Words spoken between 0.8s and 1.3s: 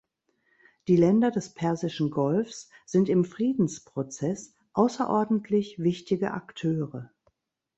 Die Länder